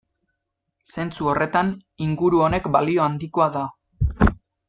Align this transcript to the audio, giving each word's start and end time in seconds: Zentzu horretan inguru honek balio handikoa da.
Zentzu 0.93 1.27
horretan 1.33 1.69
inguru 2.07 2.41
honek 2.47 2.71
balio 2.77 3.05
handikoa 3.09 3.49
da. 3.59 3.67